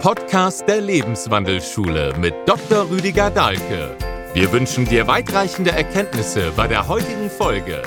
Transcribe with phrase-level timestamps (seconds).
[0.00, 2.88] Podcast der Lebenswandelschule mit Dr.
[2.88, 3.94] Rüdiger Dahlke.
[4.32, 7.82] Wir wünschen dir weitreichende Erkenntnisse bei der heutigen Folge.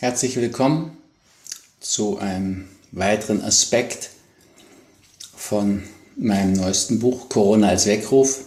[0.00, 0.96] Herzlich willkommen
[1.78, 4.10] zu einem weiteren Aspekt
[5.36, 5.84] von
[6.16, 8.40] meinem neuesten Buch Corona als Weckruf.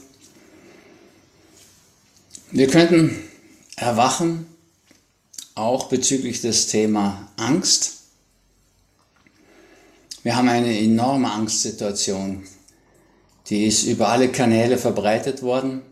[2.52, 3.16] Wir könnten
[3.78, 4.48] erwachen
[5.56, 7.97] auch bezüglich des Thema Angst.
[10.28, 12.44] Wir haben eine enorme Angstsituation.
[13.50, 15.84] Die ist über alle Kanäle verbreitet worden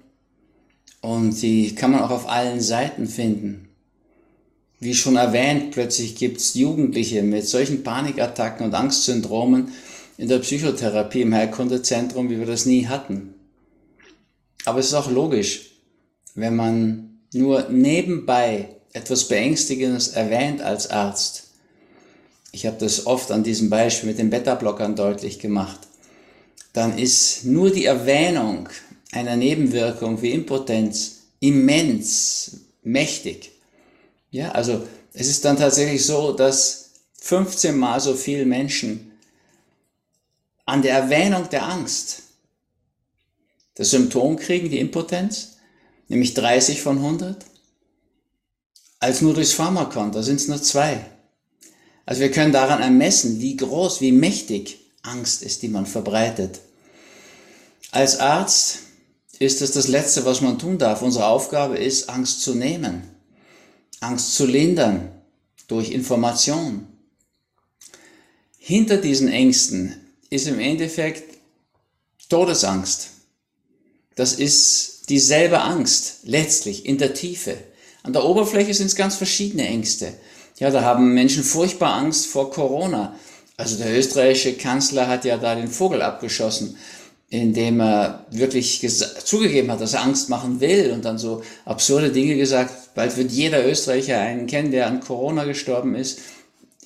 [0.99, 3.69] und die kann man auch auf allen Seiten finden.
[4.81, 9.69] Wie schon erwähnt, plötzlich gibt es Jugendliche mit solchen Panikattacken und Angstsyndromen
[10.17, 13.35] in der Psychotherapie im Heilkundezentrum, wie wir das nie hatten.
[14.65, 15.77] Aber es ist auch logisch,
[16.33, 21.44] wenn man nur nebenbei etwas Beängstigendes erwähnt als Arzt.
[22.55, 25.77] Ich habe das oft an diesem Beispiel mit den Beta-Blockern deutlich gemacht.
[26.71, 28.69] Dann ist nur die Erwähnung
[29.11, 33.51] einer Nebenwirkung wie Impotenz immens mächtig.
[34.31, 39.11] Ja, also es ist dann tatsächlich so, dass 15 mal so viele Menschen
[40.65, 42.23] an der Erwähnung der Angst
[43.73, 45.57] das Symptom kriegen, die Impotenz,
[46.07, 47.45] nämlich 30 von 100
[49.01, 50.13] als nur durchs Pharmakon.
[50.13, 51.14] Da sind es nur zwei.
[52.05, 56.59] Also wir können daran ermessen, wie groß, wie mächtig Angst ist, die man verbreitet.
[57.91, 58.79] Als Arzt
[59.39, 61.01] ist es das Letzte, was man tun darf.
[61.01, 63.03] Unsere Aufgabe ist, Angst zu nehmen,
[63.99, 65.11] Angst zu lindern
[65.67, 66.87] durch Information.
[68.57, 69.95] Hinter diesen Ängsten
[70.29, 71.37] ist im Endeffekt
[72.29, 73.09] Todesangst.
[74.15, 77.57] Das ist dieselbe Angst, letztlich in der Tiefe.
[78.03, 80.13] An der Oberfläche sind es ganz verschiedene Ängste.
[80.57, 83.15] Ja, da haben Menschen furchtbar Angst vor Corona.
[83.57, 86.77] Also der österreichische Kanzler hat ja da den Vogel abgeschossen,
[87.29, 88.85] indem er wirklich
[89.23, 92.95] zugegeben hat, dass er Angst machen will und dann so absurde Dinge gesagt.
[92.95, 96.19] Bald wird jeder Österreicher einen kennen, der an Corona gestorben ist.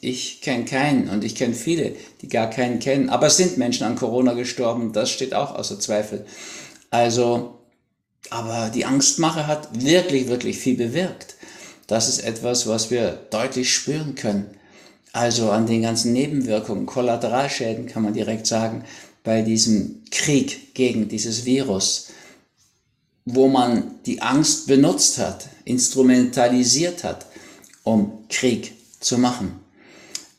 [0.01, 3.09] Ich kenne keinen und ich kenne viele, die gar keinen kennen.
[3.09, 6.25] Aber es sind Menschen an Corona gestorben, das steht auch außer Zweifel.
[6.89, 7.59] Also
[8.29, 11.35] aber die Angstmache hat wirklich, wirklich viel bewirkt.
[11.89, 14.45] Das ist etwas, was wir deutlich spüren können.
[15.11, 18.83] Also an den ganzen Nebenwirkungen, Kollateralschäden kann man direkt sagen,
[19.23, 22.09] bei diesem Krieg gegen dieses Virus,
[23.25, 27.25] wo man die Angst benutzt hat, instrumentalisiert hat,
[27.83, 29.59] um Krieg zu machen.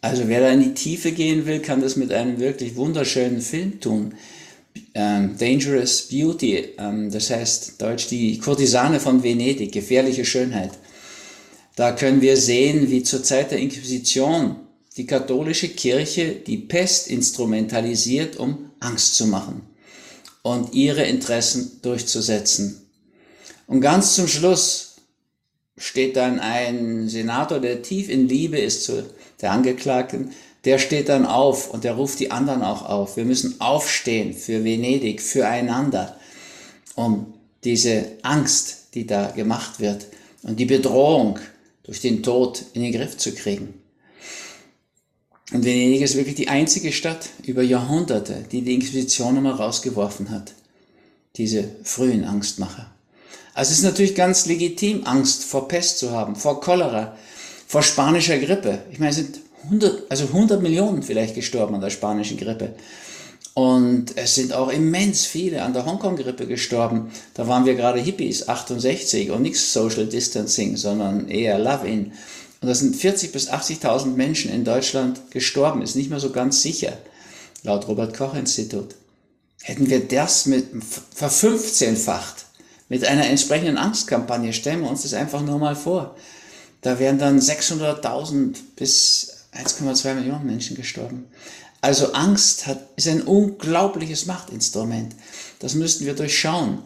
[0.02, 3.80] Also wer da in die Tiefe gehen will, kann das mit einem wirklich wunderschönen Film
[3.80, 4.14] tun
[4.94, 10.72] ähm, Dangerous Beauty, ähm, das heißt deutsch die Kurtisane von Venedig, gefährliche Schönheit.
[11.76, 14.56] Da können wir sehen, wie zur Zeit der Inquisition
[14.96, 19.62] die katholische Kirche die Pest instrumentalisiert, um Angst zu machen
[20.42, 22.86] und ihre Interessen durchzusetzen.
[23.66, 24.96] Und ganz zum Schluss
[25.76, 29.04] steht dann ein Senator, der tief in Liebe ist zu
[29.40, 30.32] der Angeklagten,
[30.64, 33.16] der steht dann auf und der ruft die anderen auch auf.
[33.16, 36.16] Wir müssen aufstehen für Venedig, füreinander,
[36.94, 37.32] um
[37.64, 40.06] diese Angst, die da gemacht wird
[40.42, 41.38] und die Bedrohung
[41.90, 43.74] durch den Tod in den Griff zu kriegen.
[45.52, 50.52] Und Venedig ist wirklich die einzige Stadt über Jahrhunderte, die die Inquisition immer rausgeworfen hat.
[51.34, 52.94] Diese frühen Angstmacher.
[53.54, 57.16] Also es ist natürlich ganz legitim, Angst vor Pest zu haben, vor Cholera,
[57.66, 58.82] vor spanischer Grippe.
[58.92, 62.76] Ich meine, es sind 100, also 100 Millionen vielleicht gestorben an der spanischen Grippe.
[63.60, 67.10] Und es sind auch immens viele an der Hongkong-Grippe gestorben.
[67.34, 72.06] Da waren wir gerade Hippies, 68 und nichts Social Distancing, sondern eher Love-In.
[72.62, 75.82] Und da sind 40.000 bis 80.000 Menschen in Deutschland gestorben.
[75.82, 76.96] Ist nicht mehr so ganz sicher,
[77.62, 78.94] laut Robert-Koch-Institut.
[79.60, 80.68] Hätten wir das mit
[81.14, 82.46] verfünfzehnfacht
[82.88, 86.16] mit einer entsprechenden Angstkampagne, stellen wir uns das einfach nur mal vor.
[86.80, 91.26] Da wären dann 600.000 bis 1,2 Millionen Menschen gestorben.
[91.80, 95.14] Also Angst hat, ist ein unglaubliches Machtinstrument.
[95.60, 96.82] Das müssten wir durchschauen.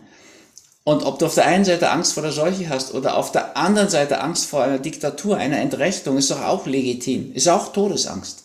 [0.85, 3.57] Und ob du auf der einen Seite Angst vor der Seuche hast oder auf der
[3.57, 8.45] anderen Seite Angst vor einer Diktatur, einer Entrechtung, ist doch auch legitim, ist auch Todesangst.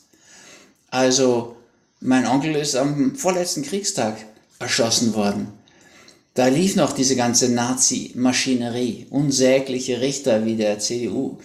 [0.89, 1.57] Also,
[1.99, 4.15] mein Onkel ist am vorletzten Kriegstag
[4.57, 5.49] erschossen worden.
[6.33, 11.39] Da lief noch diese ganze Nazi-Maschinerie, unsägliche Richter wie der CDU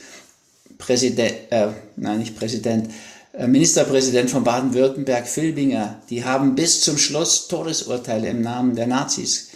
[0.79, 2.91] Präsident, äh, nein, nicht Präsident,
[3.39, 9.49] Ministerpräsident von Baden-Württemberg, Filbinger, die haben bis zum Schluss Todesurteile im Namen der Nazis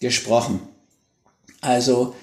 [0.00, 0.60] gesprochen.
[1.60, 2.16] Also,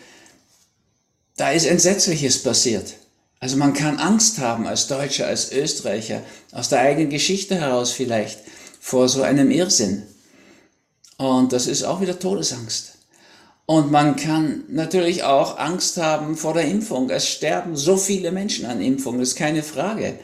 [1.38, 2.96] da ist Entsetzliches passiert.
[3.40, 8.40] Also man kann Angst haben als Deutscher, als Österreicher, aus der eigenen Geschichte heraus vielleicht,
[8.82, 10.04] vor so einem Irrsinn.
[11.18, 12.98] Und das ist auch wieder Todesangst.
[13.66, 17.10] Und man kann natürlich auch Angst haben vor der Impfung.
[17.10, 20.20] Es sterben so viele Menschen an Impfung, das ist keine Frage,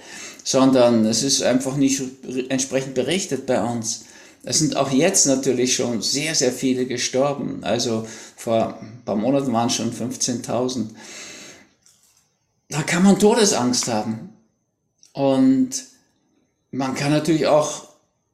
[0.45, 2.01] sondern es ist einfach nicht
[2.47, 4.05] entsprechend berichtet bei uns.
[4.43, 7.63] Es sind auch jetzt natürlich schon sehr, sehr viele gestorben.
[7.63, 8.07] Also
[8.37, 10.91] vor ein paar Monaten waren es schon 15.000
[12.69, 14.29] da kann man Todesangst haben.
[15.13, 15.69] Und
[16.71, 17.87] man kann natürlich auch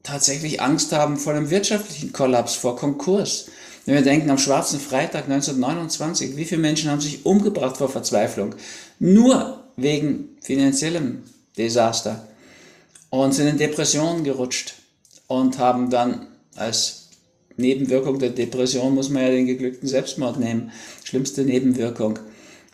[0.04, 3.48] tatsächlich Angst haben vor einem wirtschaftlichen Kollaps, vor Konkurs.
[3.86, 8.56] Wenn wir denken am Schwarzen Freitag 1929, wie viele Menschen haben sich umgebracht vor Verzweiflung?
[9.00, 11.24] Nur wegen finanziellem
[11.58, 12.28] Desaster.
[13.10, 14.74] Und sind in Depressionen gerutscht
[15.28, 17.10] und haben dann als
[17.58, 20.72] Nebenwirkung der Depression muss man ja den geglückten Selbstmord nehmen.
[21.04, 22.20] Schlimmste Nebenwirkung.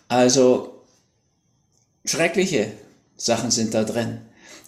[0.08, 0.78] Also
[2.08, 2.72] Schreckliche
[3.18, 4.22] Sachen sind da drin.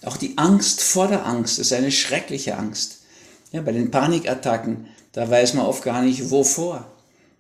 [0.04, 3.00] Auch die Angst vor der Angst ist eine schreckliche Angst.
[3.54, 6.92] Ja, bei den Panikattacken, da weiß man oft gar nicht, wovor.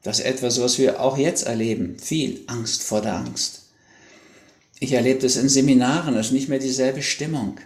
[0.01, 1.98] Das ist etwas, was wir auch jetzt erleben.
[2.00, 3.63] Viel Angst vor der Angst.
[4.79, 7.57] Ich erlebe das in Seminaren, das ist nicht mehr dieselbe Stimmung.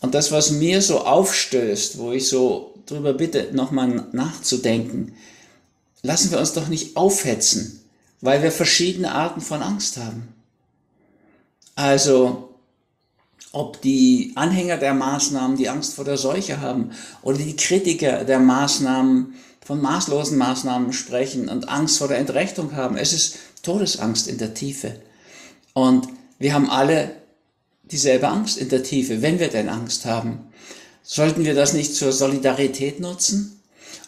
[0.00, 5.14] Und das, was mir so aufstößt, wo ich so drüber bitte, nochmal nachzudenken,
[6.02, 7.80] lassen wir uns doch nicht aufhetzen,
[8.20, 10.28] weil wir verschiedene Arten von Angst haben.
[11.74, 12.50] Also
[13.52, 16.90] ob die Anhänger der Maßnahmen die Angst vor der Seuche haben
[17.22, 19.34] oder die Kritiker der Maßnahmen
[19.64, 22.96] von maßlosen Maßnahmen sprechen und Angst vor der Entrechtung haben.
[22.96, 25.00] Es ist Todesangst in der Tiefe.
[25.72, 26.08] Und
[26.38, 27.16] wir haben alle
[27.84, 30.40] dieselbe Angst in der Tiefe, wenn wir denn Angst haben.
[31.02, 33.60] Sollten wir das nicht zur Solidarität nutzen,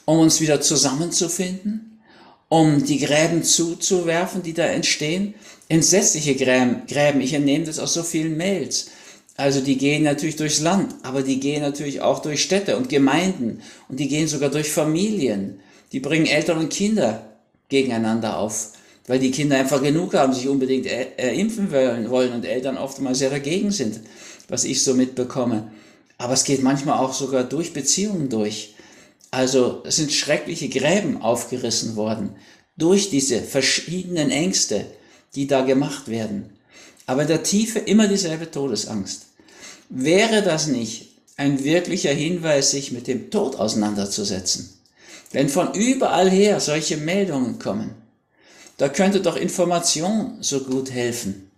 [0.05, 2.00] um uns wieder zusammenzufinden,
[2.49, 5.34] um die Gräben zuzuwerfen, die da entstehen?
[5.69, 7.20] entsetzliche Gräben.
[7.20, 8.90] Ich entnehme das aus so vielen Mails.
[9.37, 13.61] Also die gehen natürlich durchs Land, aber die gehen natürlich auch durch Städte und Gemeinden
[13.88, 15.61] und die gehen sogar durch Familien.
[15.93, 17.22] Die bringen Eltern und Kinder
[17.69, 18.72] gegeneinander auf,
[19.06, 23.70] weil die Kinder einfach genug haben, sich unbedingt impfen wollen und Eltern oftmals sehr dagegen
[23.70, 24.00] sind,
[24.49, 25.70] was ich so mitbekomme.
[26.19, 28.75] Aber es geht manchmal auch sogar durch Beziehungen durch.
[29.31, 32.31] Also es sind schreckliche Gräben aufgerissen worden
[32.76, 34.87] durch diese verschiedenen Ängste
[35.37, 36.50] die da gemacht werden.
[37.06, 39.26] Aber in der Tiefe immer dieselbe Todesangst.
[39.88, 44.70] Wäre das nicht ein wirklicher Hinweis, sich mit dem Tod auseinanderzusetzen?
[45.31, 47.94] Wenn von überall her solche Meldungen kommen,
[48.76, 51.50] da könnte doch Information so gut helfen.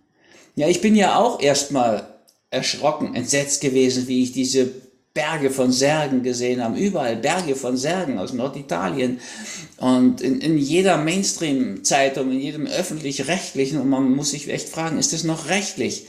[0.55, 2.07] Ja, ich bin ja auch erstmal
[2.49, 4.71] erschrocken, entsetzt gewesen, wie ich diese
[5.13, 9.19] Berge von Särgen gesehen haben, überall Berge von Särgen aus Norditalien
[9.77, 15.13] und in, in jeder Mainstream-Zeitung, in jedem öffentlich-rechtlichen und man muss sich echt fragen, ist
[15.13, 16.07] das noch rechtlich?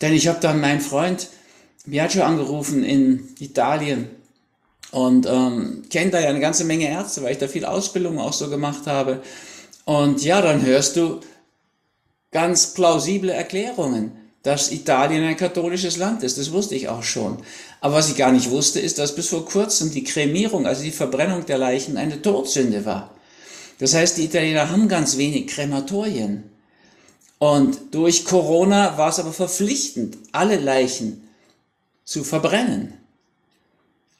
[0.00, 1.28] Denn ich habe dann meinen Freund
[1.86, 4.10] Biagio angerufen in Italien
[4.90, 8.32] und ähm, kenne da ja eine ganze Menge Ärzte, weil ich da viel Ausbildung auch
[8.32, 9.22] so gemacht habe.
[9.84, 11.20] Und ja, dann hörst du
[12.30, 16.38] ganz plausible Erklärungen dass Italien ein katholisches Land ist.
[16.38, 17.38] Das wusste ich auch schon.
[17.80, 20.90] Aber was ich gar nicht wusste, ist, dass bis vor kurzem die Kremierung, also die
[20.90, 23.14] Verbrennung der Leichen, eine Todsünde war.
[23.78, 26.44] Das heißt, die Italiener haben ganz wenig Krematorien.
[27.38, 31.28] Und durch Corona war es aber verpflichtend, alle Leichen
[32.04, 32.94] zu verbrennen.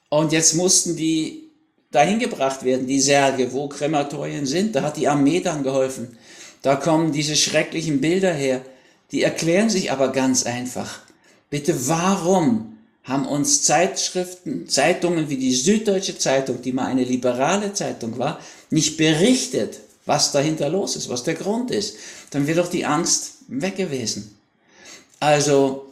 [0.08, 1.49] Und jetzt mussten die
[1.90, 4.74] dahin gebracht werden, die Särge, wo Krematorien sind.
[4.74, 6.16] Da hat die Armee dann geholfen.
[6.62, 8.62] Da kommen diese schrecklichen Bilder her
[9.12, 11.00] die erklären sich aber ganz einfach.
[11.48, 18.18] Bitte, warum haben uns Zeitschriften, Zeitungen wie die Süddeutsche Zeitung, die mal eine liberale Zeitung
[18.18, 18.38] war,
[18.70, 21.96] nicht berichtet, was dahinter los ist, was der Grund ist?
[22.30, 24.38] Dann wäre doch die Angst weg gewesen.
[25.18, 25.89] Also,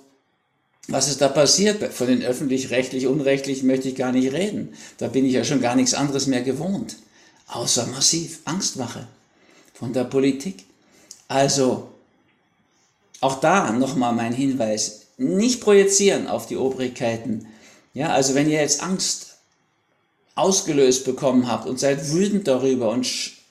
[0.88, 1.92] was ist da passiert?
[1.92, 4.75] Von den öffentlich-rechtlich, unrechtlich möchte ich gar nicht reden.
[4.97, 6.97] Da bin ich ja schon gar nichts anderes mehr gewohnt.
[7.47, 9.07] Außer massiv Angstmache
[9.75, 10.64] von der Politik.
[11.28, 11.88] Also,
[13.21, 17.47] auch da nochmal mein Hinweis, nicht projizieren auf die Obrigkeiten.
[17.92, 19.37] Ja, also wenn ihr jetzt Angst
[20.37, 23.07] ausgelöst bekommen habt und seid wütend darüber und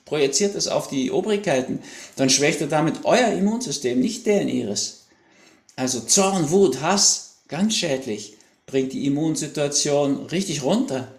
[0.05, 1.79] projiziert es auf die Obrigkeiten,
[2.15, 5.05] dann schwächt ihr damit euer Immunsystem, nicht deren ihres.
[5.75, 8.35] Also Zorn, Wut, Hass, ganz schädlich,
[8.65, 11.11] bringt die Immunsituation richtig runter.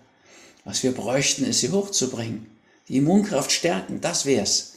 [0.64, 2.46] Was wir bräuchten, ist sie hochzubringen.
[2.88, 4.74] Die Immunkraft stärken, das wär's.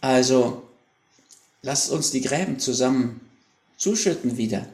[0.00, 0.64] Also
[1.64, 3.22] Lasst uns die Gräben zusammen
[3.78, 4.66] zuschütten wieder.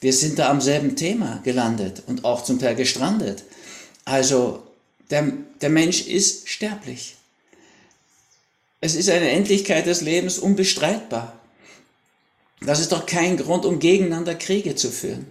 [0.00, 3.44] Wir sind da am selben Thema gelandet und auch zum Teil gestrandet.
[4.06, 4.62] Also
[5.10, 7.16] der, der Mensch ist sterblich.
[8.80, 11.38] Es ist eine Endlichkeit des Lebens unbestreitbar.
[12.66, 15.26] Das ist doch kein Grund, um gegeneinander Kriege zu führen.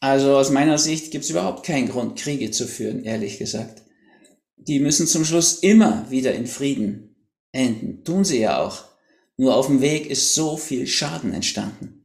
[0.00, 3.82] Also aus meiner Sicht gibt es überhaupt keinen Grund, Kriege zu führen, ehrlich gesagt.
[4.56, 7.16] Die müssen zum Schluss immer wieder in Frieden
[7.52, 8.04] enden.
[8.04, 8.84] Tun sie ja auch.
[9.36, 12.04] Nur auf dem Weg ist so viel Schaden entstanden.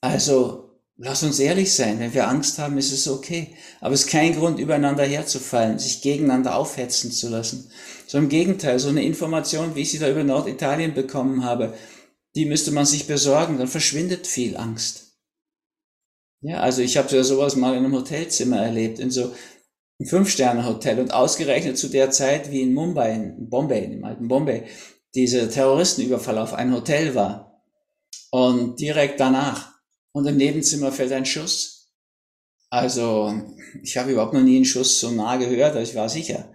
[0.00, 3.48] Also lass uns ehrlich sein, wenn wir Angst haben, ist es okay.
[3.80, 7.70] Aber es ist kein Grund, übereinander herzufallen, sich gegeneinander aufhetzen zu lassen.
[8.06, 11.74] So im Gegenteil, so eine Information, wie ich sie da über Norditalien bekommen habe,
[12.34, 15.08] die müsste man sich besorgen, dann verschwindet viel Angst.
[16.40, 19.32] Ja, also ich habe ja sowas mal in einem Hotelzimmer erlebt, in so
[19.98, 24.64] einem Fünf-Sterne-Hotel und ausgerechnet zu der Zeit, wie in Mumbai, in Bombay, im alten Bombay,
[25.14, 27.64] dieser Terroristenüberfall auf ein Hotel war.
[28.30, 29.74] Und direkt danach.
[30.12, 31.90] Und im Nebenzimmer fällt ein Schuss.
[32.70, 33.34] Also,
[33.82, 36.52] ich habe überhaupt noch nie einen Schuss so nah gehört, aber ich war sicher.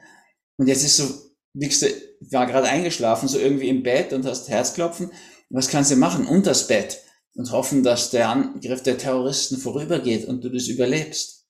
[0.57, 1.05] Und jetzt ist so,
[1.53, 1.87] liegst du,
[2.31, 5.11] war gerade eingeschlafen, so irgendwie im Bett und hast Herzklopfen.
[5.53, 6.25] Was kannst du machen?
[6.25, 7.03] Unters Bett
[7.35, 11.45] und hoffen, dass der Angriff der Terroristen vorübergeht und du das überlebst.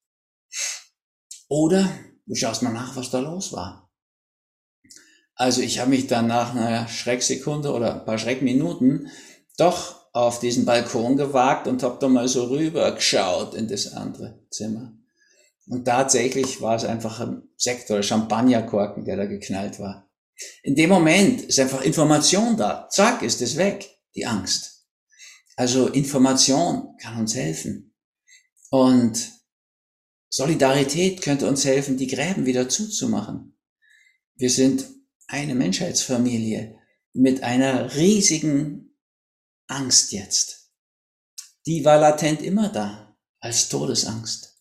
[1.48, 1.90] Oder
[2.26, 3.90] du schaust mal nach, was da los war.
[5.36, 9.10] Also ich habe mich dann nach einer Schrecksekunde oder ein paar Schreckminuten
[9.58, 14.46] doch auf diesen Balkon gewagt und habe da mal so rüber geschaut in das andere
[14.50, 14.92] Zimmer.
[15.68, 20.10] Und tatsächlich war es einfach ein Sekt oder Champagnerkorken, der da geknallt war.
[20.62, 22.88] In dem Moment ist einfach Information da.
[22.90, 24.86] Zack, ist es weg, die Angst.
[25.56, 27.96] Also Information kann uns helfen.
[28.70, 29.32] Und
[30.30, 33.56] Solidarität könnte uns helfen, die Gräben wieder zuzumachen.
[34.36, 34.86] Wir sind
[35.28, 36.80] eine Menschheitsfamilie
[37.14, 38.98] mit einer riesigen
[39.68, 40.72] Angst jetzt.
[41.66, 44.58] Die war latent immer da als Todesangst.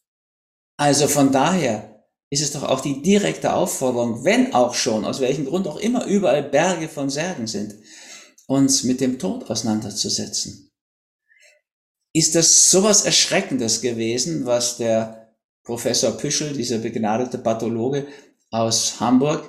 [0.76, 5.46] Also von daher ist es doch auch die direkte Aufforderung, wenn auch schon, aus welchem
[5.46, 7.74] Grund auch immer überall Berge von Särgen sind,
[8.46, 10.70] uns mit dem Tod auseinanderzusetzen.
[12.14, 15.34] Ist das sowas Erschreckendes gewesen, was der
[15.64, 18.06] Professor Püschel, dieser begnadete Pathologe
[18.50, 19.48] aus Hamburg,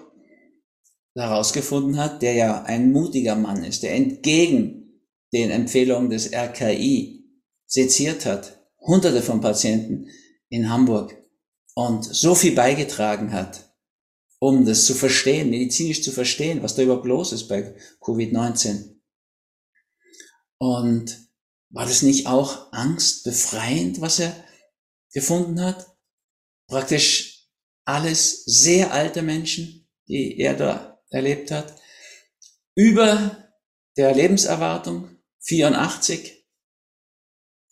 [1.15, 5.01] herausgefunden hat, der ja ein mutiger Mann ist, der entgegen
[5.33, 7.25] den Empfehlungen des RKI
[7.65, 10.07] seziert hat, hunderte von Patienten
[10.50, 11.15] in Hamburg
[11.75, 13.73] und so viel beigetragen hat,
[14.43, 19.00] um das zu verstehen, medizinisch zu verstehen, was da überhaupt los ist bei Covid-19.
[20.57, 21.29] Und
[21.69, 24.35] war das nicht auch angstbefreiend, was er
[25.13, 25.95] gefunden hat?
[26.67, 27.47] Praktisch
[27.85, 31.81] alles sehr alte Menschen, die er da erlebt hat,
[32.75, 33.50] über
[33.95, 36.45] der Lebenserwartung 84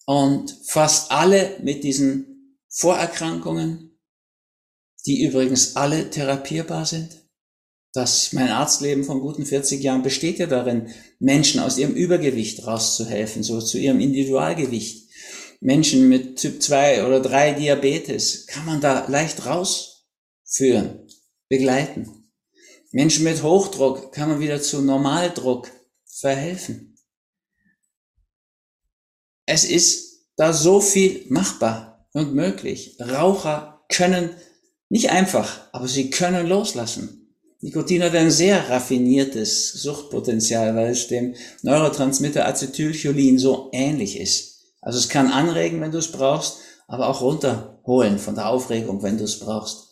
[0.05, 3.90] und fast alle mit diesen Vorerkrankungen,
[5.05, 7.17] die übrigens alle therapierbar sind.
[7.93, 13.43] Das, mein Arztleben von guten 40 Jahren besteht ja darin, Menschen aus ihrem Übergewicht rauszuhelfen,
[13.43, 15.10] so zu ihrem Individualgewicht.
[15.60, 21.08] Menschen mit Typ 2 oder 3 Diabetes kann man da leicht rausführen,
[21.50, 22.29] begleiten.
[22.91, 25.70] Menschen mit Hochdruck kann man wieder zu Normaldruck
[26.05, 26.98] verhelfen.
[29.46, 32.98] Es ist da so viel machbar und möglich.
[33.00, 34.36] Raucher können
[34.91, 37.33] nicht einfach, aber sie können loslassen.
[37.62, 44.65] Nikotin hat ein sehr raffiniertes Suchtpotenzial, weil es dem Neurotransmitter Acetylcholin so ähnlich ist.
[44.81, 46.57] Also es kann anregen, wenn du es brauchst,
[46.89, 49.91] aber auch runterholen von der Aufregung, wenn du es brauchst.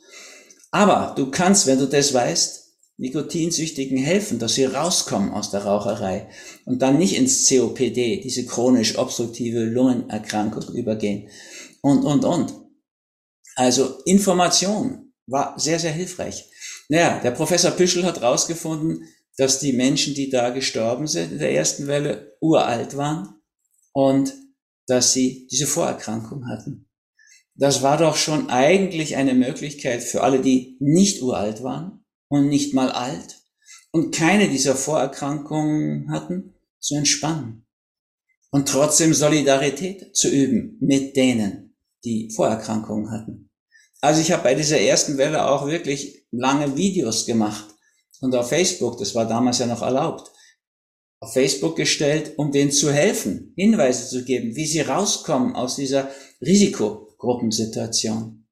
[0.72, 2.66] Aber du kannst, wenn du das weißt,
[2.98, 6.28] Nikotinsüchtigen helfen, dass sie rauskommen aus der Raucherei
[6.66, 11.30] und dann nicht ins COPD, diese chronisch obstruktive Lungenerkrankung übergehen
[11.80, 12.69] und, und, und.
[13.60, 16.50] Also Information war sehr, sehr hilfreich.
[16.88, 19.04] Naja, der Professor Püschel hat herausgefunden,
[19.36, 23.36] dass die Menschen, die da gestorben sind in der ersten Welle, uralt waren
[23.92, 24.34] und
[24.88, 26.88] dass sie diese Vorerkrankung hatten.
[27.54, 32.74] Das war doch schon eigentlich eine Möglichkeit für alle, die nicht uralt waren und nicht
[32.74, 33.42] mal alt
[33.92, 37.66] und keine dieser Vorerkrankungen hatten, zu entspannen
[38.52, 41.76] und trotzdem Solidarität zu üben mit denen,
[42.06, 43.49] die Vorerkrankungen hatten.
[44.02, 47.66] Also ich habe bei dieser ersten Welle auch wirklich lange Videos gemacht
[48.22, 50.32] und auf Facebook, das war damals ja noch erlaubt,
[51.22, 56.10] auf Facebook gestellt, um denen zu helfen, Hinweise zu geben, wie sie rauskommen aus dieser
[56.42, 58.48] Risikogruppensituation.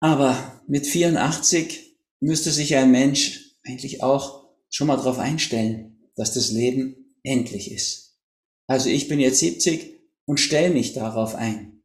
[0.00, 6.50] Aber mit 84 müsste sich ein Mensch eigentlich auch schon mal darauf einstellen, dass das
[6.50, 8.18] Leben endlich ist.
[8.66, 11.75] Also ich bin jetzt 70 und stelle mich darauf ein.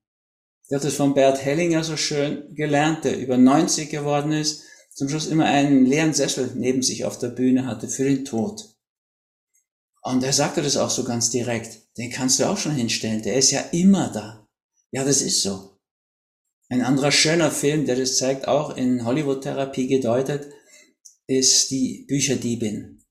[0.72, 4.64] Ich habe das von Bert Hellinger so schön gelernt, der über 90 geworden ist,
[4.96, 8.74] zum Schluss immer einen leeren Sessel neben sich auf der Bühne hatte für den Tod.
[10.02, 11.82] Und er sagte das auch so ganz direkt.
[11.98, 13.22] Den kannst du auch schon hinstellen.
[13.22, 14.48] Der ist ja immer da.
[14.92, 15.78] Ja, das ist so.
[16.70, 20.54] Ein anderer schöner Film, der das zeigt, auch in Hollywood-Therapie gedeutet,
[21.28, 23.04] ist die Bücherdiebin.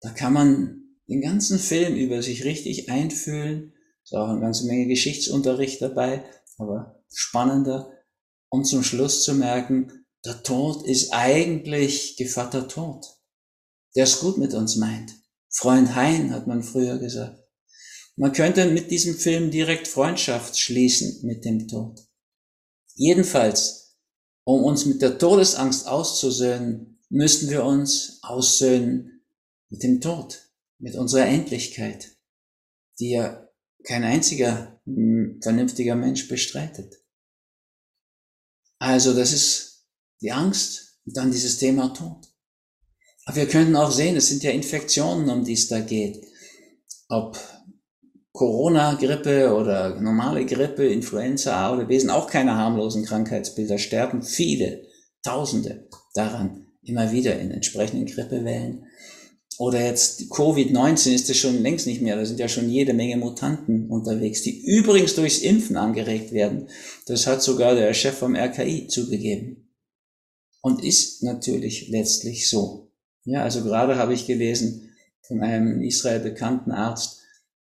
[0.00, 3.72] Da kann man den ganzen Film über sich richtig einfühlen.
[4.02, 6.24] Ist auch eine ganze Menge Geschichtsunterricht dabei,
[6.58, 7.92] aber spannender.
[8.50, 13.06] Um zum Schluss zu merken, der Tod ist eigentlich Gevatter Tod,
[13.94, 15.12] der es gut mit uns meint.
[15.50, 17.42] Freund Hein, hat man früher gesagt.
[18.16, 22.00] Man könnte mit diesem Film direkt Freundschaft schließen mit dem Tod.
[22.94, 23.96] Jedenfalls,
[24.44, 29.22] um uns mit der Todesangst auszusöhnen, müssten wir uns aussöhnen
[29.68, 32.16] mit dem Tod, mit unserer Endlichkeit,
[32.98, 33.48] die ja
[33.84, 34.77] kein einziger
[35.40, 36.94] vernünftiger Mensch bestreitet.
[38.78, 39.86] Also das ist
[40.20, 42.26] die Angst und dann dieses Thema Tod.
[43.24, 46.24] Aber wir könnten auch sehen, es sind ja Infektionen, um die es da geht.
[47.08, 47.38] Ob
[48.32, 54.86] Corona-Grippe oder normale Grippe, Influenza A oder B sind auch keine harmlosen Krankheitsbilder, sterben viele,
[55.22, 58.86] Tausende daran immer wieder in entsprechenden Grippewellen.
[59.58, 63.16] Oder jetzt Covid-19 ist es schon längst nicht mehr, da sind ja schon jede Menge
[63.16, 66.68] Mutanten unterwegs, die übrigens durchs Impfen angeregt werden.
[67.06, 69.68] Das hat sogar der Chef vom RKI zugegeben.
[70.62, 72.92] Und ist natürlich letztlich so.
[73.24, 77.18] Ja, also gerade habe ich gelesen von einem in Israel bekannten Arzt,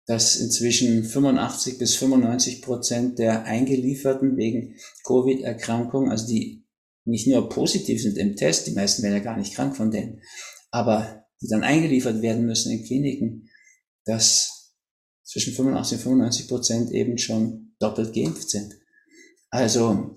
[0.06, 4.74] dass inzwischen 85 bis 95 Prozent der Eingelieferten wegen
[5.04, 6.64] Covid-Erkrankung, also die
[7.04, 10.20] nicht nur positiv sind im Test, die meisten werden ja gar nicht krank von denen,
[10.70, 13.50] aber die dann eingeliefert werden müssen in Kliniken,
[14.06, 14.72] dass
[15.24, 18.74] zwischen 85 und 95 Prozent eben schon doppelt geimpft sind.
[19.50, 20.16] Also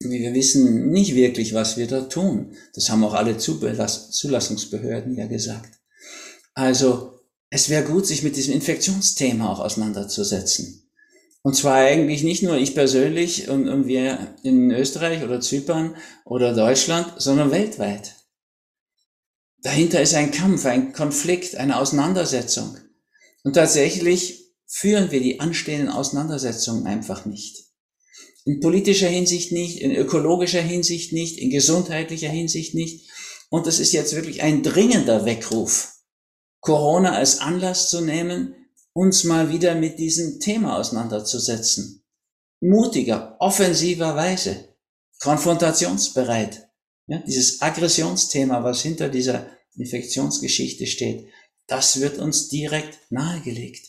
[0.00, 2.54] wir wissen nicht wirklich, was wir da tun.
[2.74, 5.78] Das haben auch alle Zulassungsbehörden ja gesagt.
[6.54, 10.90] Also es wäre gut, sich mit diesem Infektionsthema auch auseinanderzusetzen.
[11.42, 16.54] Und zwar eigentlich nicht nur ich persönlich und, und wir in Österreich oder Zypern oder
[16.54, 18.14] Deutschland, sondern weltweit.
[19.62, 22.76] Dahinter ist ein Kampf, ein Konflikt, eine Auseinandersetzung.
[23.42, 27.64] Und tatsächlich führen wir die anstehenden Auseinandersetzungen einfach nicht.
[28.44, 33.10] In politischer Hinsicht nicht, in ökologischer Hinsicht nicht, in gesundheitlicher Hinsicht nicht.
[33.50, 35.94] Und das ist jetzt wirklich ein dringender Weckruf,
[36.60, 38.54] Corona als Anlass zu nehmen,
[38.92, 42.04] uns mal wieder mit diesem Thema auseinanderzusetzen.
[42.60, 44.76] Mutiger, offensiver Weise,
[45.20, 46.67] konfrontationsbereit.
[47.08, 51.26] Ja, dieses Aggressionsthema, was hinter dieser Infektionsgeschichte steht,
[51.66, 53.88] das wird uns direkt nahegelegt.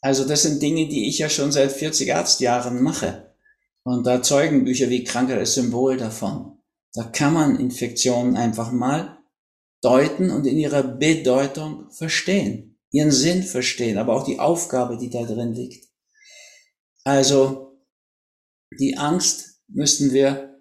[0.00, 3.32] Also das sind Dinge, die ich ja schon seit 40 Arztjahren mache.
[3.84, 6.58] Und da zeugen Bücher wie Krankheit als Symbol davon.
[6.92, 9.18] Da kann man Infektionen einfach mal
[9.80, 15.22] deuten und in ihrer Bedeutung verstehen, ihren Sinn verstehen, aber auch die Aufgabe, die da
[15.24, 15.88] drin liegt.
[17.04, 17.78] Also
[18.78, 20.51] die Angst müssten wir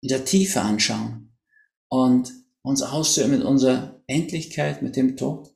[0.00, 1.36] in der Tiefe anschauen
[1.88, 2.32] und
[2.62, 5.54] uns aussehen mit unserer Endlichkeit, mit dem Tod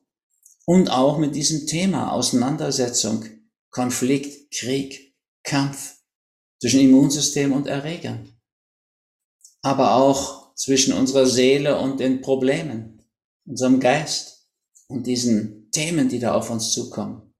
[0.65, 3.25] und auch mit diesem Thema Auseinandersetzung,
[3.69, 5.97] Konflikt, Krieg, Kampf,
[6.61, 8.39] zwischen Immunsystem und Erregern,
[9.61, 13.05] aber auch zwischen unserer Seele und den Problemen,
[13.45, 14.47] unserem Geist
[14.87, 17.33] und diesen Themen, die da auf uns zukommen.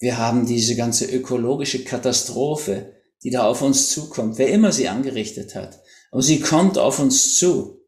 [0.00, 5.54] Wir haben diese ganze ökologische Katastrophe, die da auf uns zukommt, wer immer sie angerichtet
[5.54, 5.80] hat.
[6.10, 7.78] Und sie kommt auf uns zu.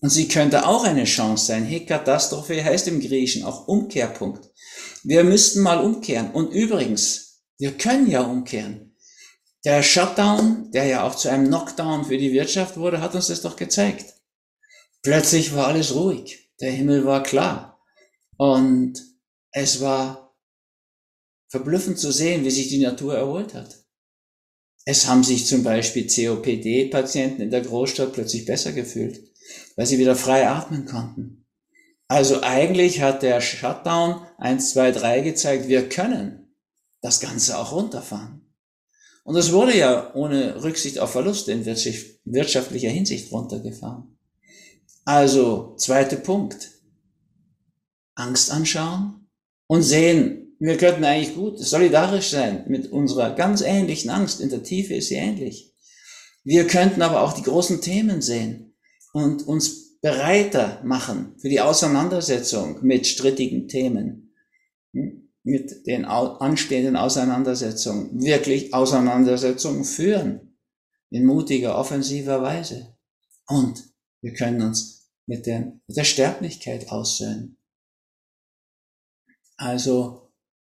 [0.00, 1.64] Und sie könnte auch eine Chance sein.
[1.64, 4.50] Hey, Katastrophe heißt im Griechischen auch Umkehrpunkt.
[5.02, 6.32] Wir müssten mal umkehren.
[6.32, 8.96] Und übrigens, wir können ja umkehren.
[9.64, 13.40] Der Shutdown, der ja auch zu einem Knockdown für die Wirtschaft wurde, hat uns das
[13.40, 14.14] doch gezeigt.
[15.02, 16.50] Plötzlich war alles ruhig.
[16.60, 17.80] Der Himmel war klar.
[18.36, 19.02] Und
[19.52, 20.36] es war
[21.48, 23.83] verblüffend zu sehen, wie sich die Natur erholt hat.
[24.84, 29.22] Es haben sich zum Beispiel COPD-Patienten in der Großstadt plötzlich besser gefühlt,
[29.76, 31.46] weil sie wieder frei atmen konnten.
[32.06, 36.54] Also eigentlich hat der Shutdown 1, 2, 3 gezeigt, wir können
[37.00, 38.42] das Ganze auch runterfahren.
[39.22, 44.18] Und es wurde ja ohne Rücksicht auf Verluste in wirtschaftlicher Hinsicht runtergefahren.
[45.06, 46.72] Also, zweiter Punkt.
[48.14, 49.28] Angst anschauen
[49.66, 54.40] und sehen, wir könnten eigentlich gut solidarisch sein mit unserer ganz ähnlichen Angst.
[54.40, 55.74] In der Tiefe ist sie ähnlich.
[56.42, 58.76] Wir könnten aber auch die großen Themen sehen
[59.12, 64.34] und uns bereiter machen für die Auseinandersetzung mit strittigen Themen.
[64.92, 65.24] Hm?
[65.44, 70.58] mit den anstehenden Auseinandersetzungen wirklich Auseinandersetzungen führen.
[71.10, 72.96] In mutiger, offensiver Weise.
[73.46, 73.84] Und
[74.20, 77.58] wir können uns mit der, mit der Sterblichkeit aussöhnen.
[79.56, 80.23] Also,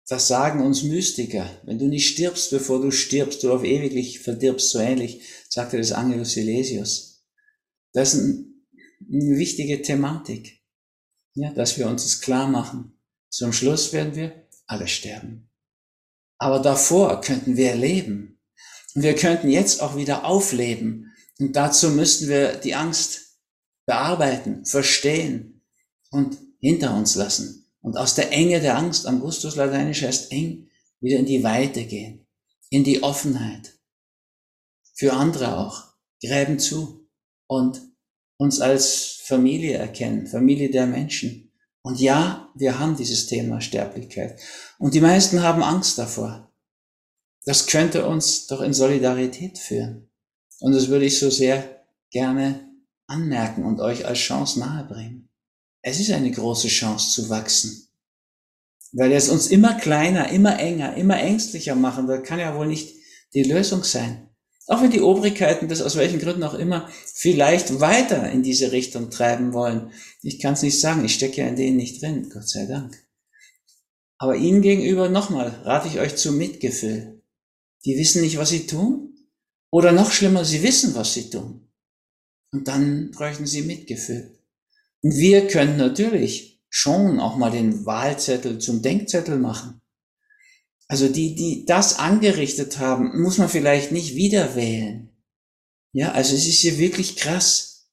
[0.10, 1.48] das sagen uns Mystiker.
[1.64, 5.92] Wenn du nicht stirbst, bevor du stirbst, du auf ewiglich verdirbst, so ähnlich, sagte das
[5.92, 7.24] Angelus Silesius.
[7.94, 10.62] Das ist eine wichtige Thematik.
[11.36, 13.00] Ja, dass wir uns das klar machen.
[13.30, 15.50] Zum Schluss werden wir alle sterben.
[16.40, 18.40] Aber davor könnten wir leben.
[18.96, 21.14] Und wir könnten jetzt auch wieder aufleben.
[21.38, 23.38] Und dazu müssten wir die Angst
[23.86, 25.62] bearbeiten, verstehen
[26.10, 27.69] und hinter uns lassen.
[27.82, 32.28] Und aus der Enge der Angst, Angustus Lateinisch heißt eng, wieder in die Weite gehen,
[32.70, 33.80] in die Offenheit.
[34.94, 35.90] Für andere auch.
[36.22, 37.10] Gräben zu
[37.48, 37.82] und
[38.38, 41.52] uns als Familie erkennen, Familie der Menschen.
[41.82, 44.40] Und ja, wir haben dieses Thema Sterblichkeit.
[44.78, 46.52] Und die meisten haben Angst davor.
[47.46, 50.10] Das könnte uns doch in Solidarität führen.
[50.60, 52.70] Und das würde ich so sehr gerne
[53.08, 55.29] anmerken und euch als Chance nahebringen.
[55.82, 57.88] Es ist eine große Chance zu wachsen.
[58.92, 62.96] Weil es uns immer kleiner, immer enger, immer ängstlicher machen, das kann ja wohl nicht
[63.34, 64.30] die Lösung sein.
[64.68, 69.10] Auch wenn die Obrigkeiten das aus welchen Gründen auch immer vielleicht weiter in diese Richtung
[69.10, 69.92] treiben wollen.
[70.22, 72.96] Ich kann es nicht sagen, ich stecke ja in denen nicht drin, Gott sei Dank.
[74.20, 77.24] Aber ihnen gegenüber nochmal rate ich euch zu Mitgefühl.
[77.86, 79.16] Die wissen nicht, was sie tun.
[79.72, 81.72] Oder noch schlimmer, sie wissen, was sie tun.
[82.52, 84.39] Und dann bräuchten sie Mitgefühl.
[85.02, 89.82] Wir können natürlich schon auch mal den Wahlzettel zum Denkzettel machen.
[90.88, 95.16] Also die, die das angerichtet haben, muss man vielleicht nicht wieder wählen.
[95.92, 97.90] Ja, also es ist hier wirklich krass.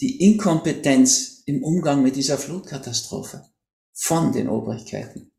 [0.00, 3.50] Die Inkompetenz im Umgang mit dieser Flutkatastrophe
[3.92, 5.32] von den Obrigkeiten.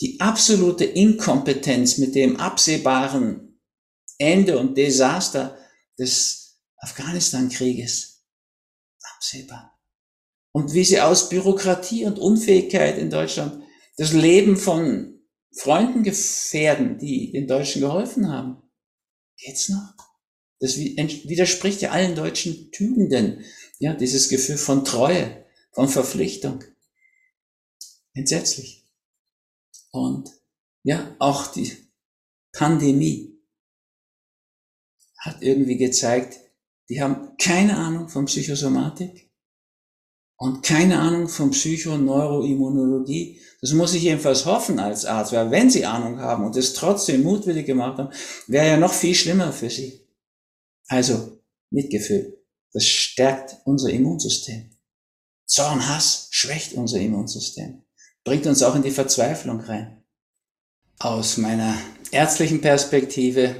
[0.00, 3.60] Die absolute Inkompetenz mit dem absehbaren
[4.18, 5.56] Ende und Desaster
[5.98, 8.24] des Afghanistan-Krieges.
[9.14, 9.75] Absehbar.
[10.56, 13.62] Und wie sie aus Bürokratie und Unfähigkeit in Deutschland
[13.98, 15.20] das Leben von
[15.52, 18.62] Freunden gefährden, die den Deutschen geholfen haben.
[19.36, 19.92] Geht's noch?
[20.58, 23.44] Das widerspricht ja allen deutschen Tugenden.
[23.80, 26.64] Ja, dieses Gefühl von Treue, von Verpflichtung.
[28.14, 28.82] Entsetzlich.
[29.90, 30.30] Und
[30.84, 31.76] ja, auch die
[32.52, 33.38] Pandemie
[35.18, 36.40] hat irgendwie gezeigt,
[36.88, 39.25] die haben keine Ahnung von Psychosomatik,
[40.36, 43.40] und keine Ahnung von Psychoneuroimmunologie.
[43.60, 47.22] Das muss ich jedenfalls hoffen als Arzt, weil wenn Sie Ahnung haben und es trotzdem
[47.22, 48.12] mutwillig gemacht haben,
[48.46, 50.06] wäre ja noch viel schlimmer für Sie.
[50.88, 52.42] Also, Mitgefühl.
[52.72, 54.70] Das stärkt unser Immunsystem.
[55.46, 57.82] Zorn, Hass schwächt unser Immunsystem.
[58.24, 60.04] Bringt uns auch in die Verzweiflung rein.
[60.98, 61.74] Aus meiner
[62.10, 63.56] ärztlichen Perspektive,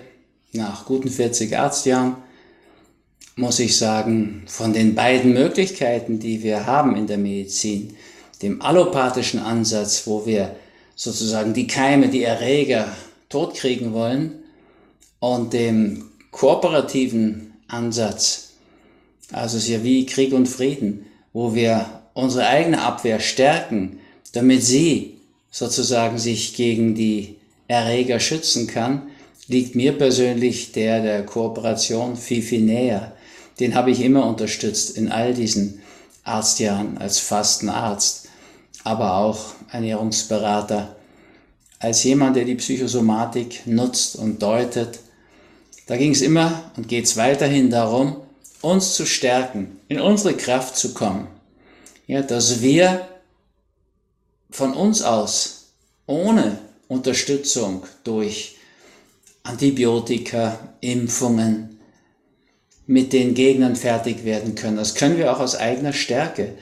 [0.53, 2.23] nach guten 40 Arztjahren,
[3.37, 7.95] muss ich sagen, von den beiden Möglichkeiten, die wir haben in der Medizin,
[8.43, 10.57] dem allopathischen Ansatz, wo wir
[10.95, 12.89] sozusagen die Keime, die Erreger
[13.29, 14.43] totkriegen wollen,
[15.19, 18.55] und dem kooperativen Ansatz,
[19.33, 23.99] also es ist ja wie Krieg und Frieden, wo wir unsere eigene Abwehr stärken,
[24.33, 25.19] damit sie
[25.51, 29.09] sozusagen sich gegen die Erreger schützen kann,
[29.49, 33.16] liegt mir persönlich der der Kooperation viel, viel näher
[33.61, 35.81] den habe ich immer unterstützt in all diesen
[36.25, 38.29] Arztjahren als Fastenarzt,
[38.85, 40.97] aber auch Ernährungsberater,
[41.79, 44.99] als jemand, der die Psychosomatik nutzt und deutet.
[45.87, 48.17] Da ging es immer und geht es weiterhin darum,
[48.61, 51.29] uns zu stärken, in unsere Kraft zu kommen.
[52.07, 53.07] Ja, dass wir
[54.51, 55.73] von uns aus,
[56.07, 58.57] ohne Unterstützung durch
[59.43, 61.76] Antibiotika, Impfungen,
[62.87, 64.77] mit den Gegnern fertig werden können.
[64.77, 66.55] Das können wir auch aus eigener Stärke.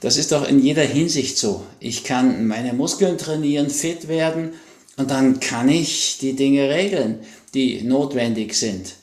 [0.00, 1.64] Das ist doch in jeder Hinsicht so.
[1.80, 4.52] Ich kann meine Muskeln trainieren, fit werden
[4.96, 7.20] und dann kann ich die Dinge regeln,
[7.54, 8.94] die notwendig sind.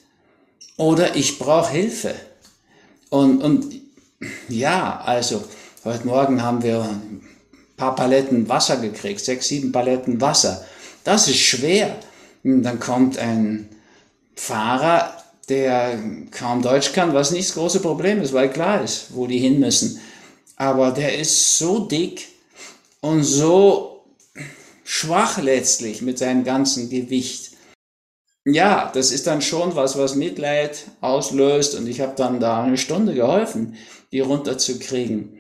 [0.78, 2.14] Oder ich brauche Hilfe.
[3.10, 3.66] Und, und
[4.48, 5.44] ja, also
[5.84, 7.22] heute Morgen haben wir ein
[7.76, 10.66] paar Paletten Wasser gekriegt, sechs, sieben Paletten Wasser.
[11.04, 11.98] Das ist schwer.
[12.44, 13.70] Und dann kommt ein
[14.36, 15.21] Fahrer
[15.52, 16.00] der
[16.32, 19.60] kaum Deutsch kann, was nicht das große Problem ist, weil klar ist, wo die hin
[19.60, 20.00] müssen.
[20.56, 22.30] Aber der ist so dick
[23.02, 24.06] und so
[24.86, 27.52] schwach letztlich mit seinem ganzen Gewicht.
[28.46, 32.78] Ja, das ist dann schon was, was Mitleid auslöst und ich habe dann da eine
[32.78, 33.76] Stunde geholfen,
[34.12, 35.38] die runterzukriegen.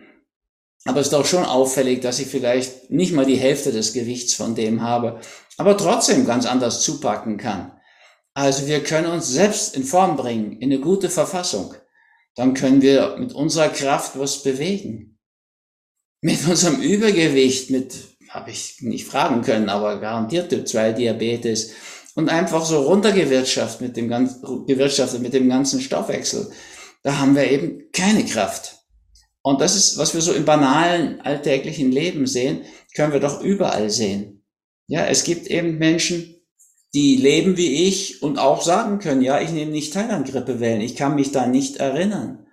[0.84, 4.34] Aber es ist doch schon auffällig, dass ich vielleicht nicht mal die Hälfte des Gewichts
[4.34, 5.22] von dem habe,
[5.58, 7.72] aber trotzdem ganz anders zupacken kann.
[8.34, 11.74] Also wir können uns selbst in Form bringen, in eine gute Verfassung.
[12.36, 15.20] Dann können wir mit unserer Kraft was bewegen.
[16.22, 17.94] Mit unserem Übergewicht, mit
[18.30, 21.72] habe ich nicht fragen können, aber garantiert Typ 2 Diabetes
[22.16, 26.50] und einfach so runtergewirtschaftet mit dem ganzen, gewirtschaftet mit dem ganzen Stoffwechsel.
[27.04, 28.78] Da haben wir eben keine Kraft.
[29.42, 32.62] Und das ist, was wir so im banalen alltäglichen Leben sehen,
[32.96, 34.46] können wir doch überall sehen.
[34.88, 36.36] Ja, es gibt eben Menschen,
[36.94, 40.82] die leben wie ich und auch sagen können, ja, ich nehme nicht teil an Grippewellen.
[40.82, 42.46] Ich kann mich da nicht erinnern.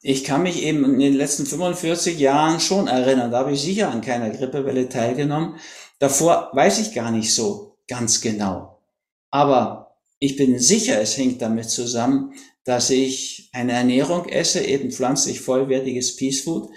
[0.00, 3.30] Ich kann mich eben in den letzten 45 Jahren schon erinnern.
[3.30, 5.56] Da habe ich sicher an keiner Grippewelle teilgenommen.
[5.98, 8.82] Davor weiß ich gar nicht so ganz genau.
[9.30, 15.40] Aber ich bin sicher, es hängt damit zusammen, dass ich eine Ernährung esse, eben pflanzlich
[15.40, 16.70] vollwertiges Peace Food,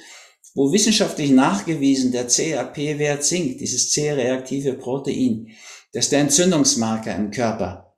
[0.54, 5.50] wo wissenschaftlich nachgewiesen der CRP-Wert sinkt, dieses C-reaktive Protein.
[5.97, 7.97] Das ist der Entzündungsmarker im Körper.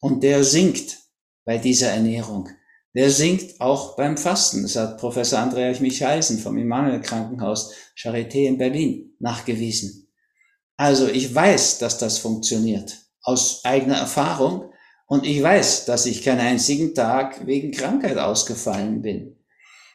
[0.00, 0.98] Und der sinkt
[1.44, 2.48] bei dieser Ernährung.
[2.92, 4.62] Der sinkt auch beim Fasten.
[4.62, 10.12] Das hat Professor Andreas Michalsen vom Immanuel Krankenhaus Charité in Berlin nachgewiesen.
[10.76, 12.98] Also ich weiß, dass das funktioniert.
[13.22, 14.72] Aus eigener Erfahrung.
[15.06, 19.36] Und ich weiß, dass ich keinen einzigen Tag wegen Krankheit ausgefallen bin.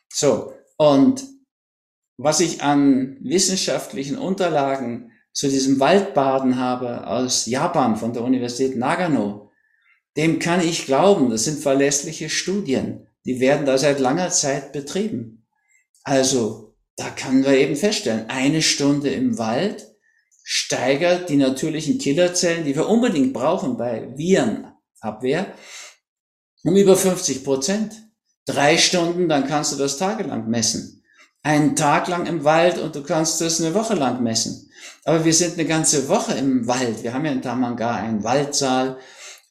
[0.07, 0.53] So.
[0.77, 1.25] Und
[2.15, 9.51] was ich an wissenschaftlichen Unterlagen zu diesem Waldbaden habe aus Japan von der Universität Nagano,
[10.17, 11.29] dem kann ich glauben.
[11.29, 13.07] Das sind verlässliche Studien.
[13.25, 15.47] Die werden da seit langer Zeit betrieben.
[16.03, 19.87] Also, da können wir eben feststellen, eine Stunde im Wald
[20.43, 25.53] steigert die natürlichen Killerzellen, die wir unbedingt brauchen bei Virenabwehr,
[26.63, 27.93] um über 50 Prozent.
[28.45, 31.00] Drei Stunden, dann kannst du das tagelang messen.
[31.43, 34.69] Einen Tag lang im Wald und du kannst das eine Woche lang messen.
[35.05, 37.03] Aber wir sind eine ganze Woche im Wald.
[37.03, 38.99] Wir haben ja in Tamanga einen Waldsaal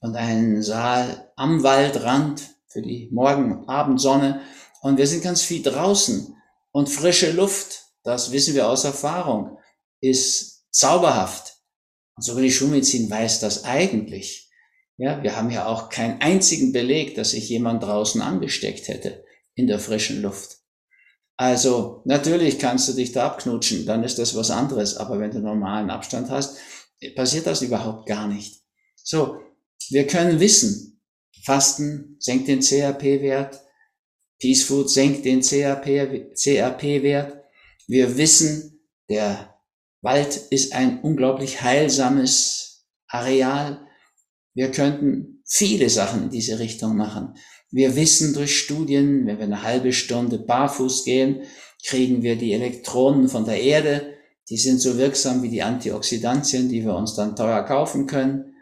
[0.00, 4.40] und einen Saal am Waldrand für die Morgen- und Abendsonne.
[4.82, 6.36] Und wir sind ganz viel draußen.
[6.70, 9.58] Und frische Luft, das wissen wir aus Erfahrung,
[10.00, 11.56] ist zauberhaft.
[12.14, 14.48] Und sogar die Schulmedizin weiß das eigentlich.
[14.96, 19.24] Ja, wir haben ja auch keinen einzigen Beleg, dass sich jemand draußen angesteckt hätte
[19.54, 20.59] in der frischen Luft.
[21.40, 24.98] Also natürlich kannst du dich da abknutschen, dann ist das was anderes.
[24.98, 26.58] Aber wenn du normalen Abstand hast,
[27.16, 28.60] passiert das überhaupt gar nicht.
[29.02, 29.40] So,
[29.88, 31.00] wir können wissen,
[31.42, 33.58] Fasten senkt den CRP-Wert,
[34.38, 36.34] Peace Food senkt den CRP-Wert.
[37.86, 39.58] Wir wissen, der
[40.02, 43.80] Wald ist ein unglaublich heilsames Areal.
[44.52, 47.32] Wir könnten viele Sachen in diese Richtung machen.
[47.70, 51.42] Wir wissen durch Studien, wenn wir eine halbe Stunde barfuß gehen,
[51.84, 54.14] kriegen wir die Elektronen von der Erde.
[54.48, 58.54] Die sind so wirksam wie die Antioxidantien, die wir uns dann teuer kaufen können.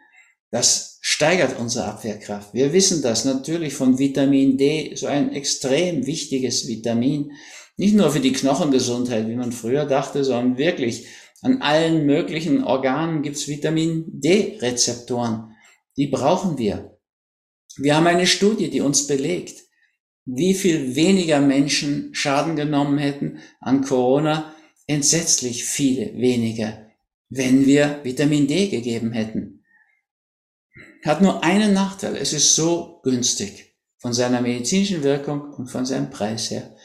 [0.51, 2.53] Das steigert unsere Abwehrkraft.
[2.53, 7.33] Wir wissen das natürlich von Vitamin D, so ein extrem wichtiges Vitamin.
[7.77, 11.07] Nicht nur für die Knochengesundheit, wie man früher dachte, sondern wirklich
[11.41, 15.53] an allen möglichen Organen gibt's Vitamin D-Rezeptoren.
[15.97, 16.98] Die brauchen wir.
[17.79, 19.63] Wir haben eine Studie, die uns belegt,
[20.25, 24.55] wie viel weniger Menschen Schaden genommen hätten an Corona,
[24.87, 26.87] entsetzlich viele weniger,
[27.31, 29.65] wenn wir Vitamin D gegeben hätten.
[31.05, 36.11] Hat nur einen Nachteil, es ist so günstig von seiner medizinischen Wirkung und von seinem
[36.11, 36.77] Preis her.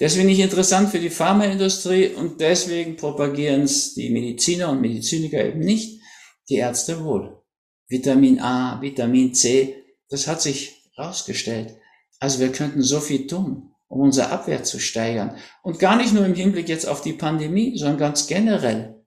[0.00, 5.60] Deswegen nicht interessant für die Pharmaindustrie und deswegen propagieren es die Mediziner und Mediziniker eben
[5.60, 6.00] nicht,
[6.48, 7.42] die Ärzte wohl.
[7.88, 9.81] Vitamin A, Vitamin C,
[10.12, 11.74] das hat sich herausgestellt.
[12.20, 15.38] Also wir könnten so viel tun, um unsere Abwehr zu steigern.
[15.62, 19.02] Und gar nicht nur im Hinblick jetzt auf die Pandemie, sondern ganz generell.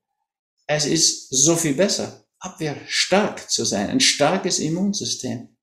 [0.66, 5.56] Es ist so viel besser, abwehrstark zu sein, ein starkes Immunsystem.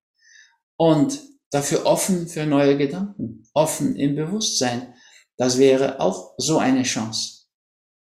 [0.76, 1.18] Und
[1.50, 4.94] dafür offen für neue Gedanken, offen im Bewusstsein.
[5.36, 7.46] Das wäre auch so eine Chance.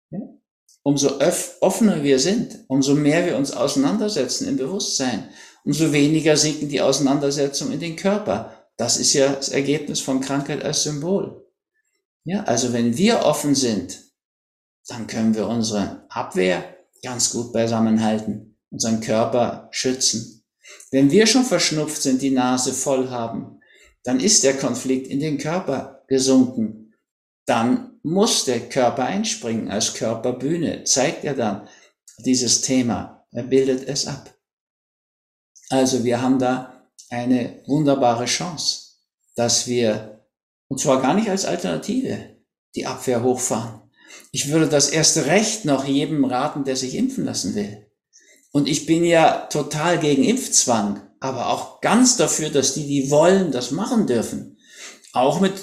[0.10, 0.20] Ja?
[0.84, 1.20] Umso
[1.60, 5.30] offener wir sind, umso mehr wir uns auseinandersetzen im Bewusstsein,
[5.66, 8.70] umso weniger sinken die Auseinandersetzungen in den Körper.
[8.78, 11.46] Das ist ja das Ergebnis von Krankheit als Symbol.
[12.24, 14.04] Ja, also wenn wir offen sind,
[14.88, 20.44] dann können wir unsere Abwehr ganz gut beisammenhalten, unseren Körper schützen.
[20.92, 23.60] Wenn wir schon verschnupft sind, die Nase voll haben,
[24.04, 26.94] dann ist der Konflikt in den Körper gesunken.
[27.46, 31.68] Dann muss der Körper einspringen als Körperbühne, zeigt er dann
[32.20, 34.35] dieses Thema, er bildet es ab.
[35.70, 38.92] Also wir haben da eine wunderbare Chance,
[39.36, 40.26] dass wir,
[40.68, 42.36] und zwar gar nicht als Alternative,
[42.76, 43.82] die Abwehr hochfahren.
[44.32, 47.86] Ich würde das erste Recht noch jedem raten, der sich impfen lassen will.
[48.52, 53.52] Und ich bin ja total gegen Impfzwang, aber auch ganz dafür, dass die, die wollen,
[53.52, 54.58] das machen dürfen.
[55.14, 55.54] Auch mit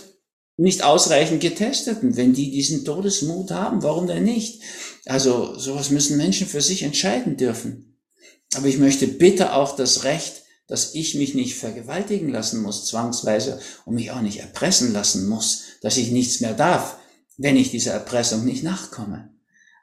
[0.57, 4.63] nicht ausreichend Getesteten, wenn die diesen Todesmut haben, warum denn nicht?
[5.07, 7.92] Also sowas müssen Menschen für sich entscheiden dürfen.
[8.55, 13.61] Aber ich möchte bitte auch das Recht, dass ich mich nicht vergewaltigen lassen muss, zwangsweise,
[13.85, 16.97] und mich auch nicht erpressen lassen muss, dass ich nichts mehr darf,
[17.37, 19.31] wenn ich dieser Erpressung nicht nachkomme.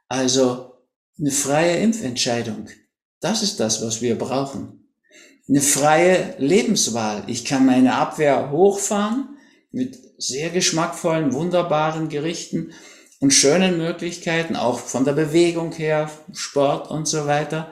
[0.08, 0.74] Also
[1.20, 2.70] eine freie Impfentscheidung.
[3.20, 4.88] Das ist das, was wir brauchen.
[5.48, 7.24] Eine freie Lebenswahl.
[7.28, 9.38] Ich kann meine Abwehr hochfahren
[9.72, 12.72] mit sehr geschmackvollen, wunderbaren Gerichten
[13.20, 17.72] und schönen Möglichkeiten, auch von der Bewegung her, Sport und so weiter.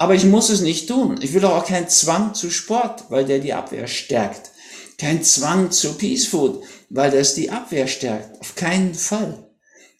[0.00, 1.20] Aber ich muss es nicht tun.
[1.20, 4.50] Ich will auch keinen Zwang zu Sport, weil der die Abwehr stärkt.
[4.96, 8.40] Kein Zwang zu Peace Food, weil das die Abwehr stärkt.
[8.40, 9.50] Auf keinen Fall.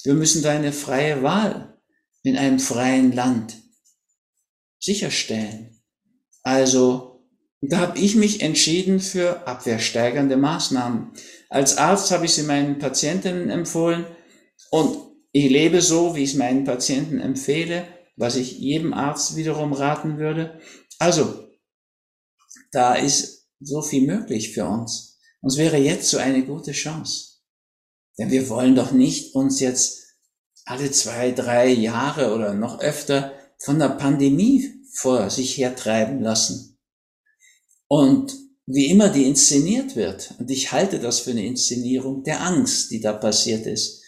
[0.02, 1.78] Wir müssen da eine freie Wahl
[2.22, 3.58] in einem freien Land
[4.78, 5.82] sicherstellen.
[6.42, 7.26] Also,
[7.60, 11.10] da habe ich mich entschieden für abwehrsteigernde Maßnahmen.
[11.50, 14.06] Als Arzt habe ich sie meinen Patientinnen empfohlen
[14.70, 14.96] und
[15.32, 17.86] ich lebe so, wie ich es meinen Patienten empfehle,
[18.20, 20.60] was ich jedem Arzt wiederum raten würde.
[20.98, 21.48] Also,
[22.70, 25.18] da ist so viel möglich für uns.
[25.40, 27.38] Und es wäre jetzt so eine gute Chance.
[28.18, 30.16] Denn wir wollen doch nicht uns jetzt
[30.66, 36.78] alle zwei, drei Jahre oder noch öfter von der Pandemie vor sich hertreiben lassen.
[37.88, 42.90] Und wie immer die inszeniert wird, und ich halte das für eine Inszenierung der Angst,
[42.90, 43.99] die da passiert ist,